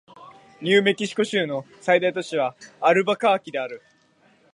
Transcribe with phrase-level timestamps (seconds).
[0.63, 3.83] ニューメキシコ州の最大都市はアルバカーキである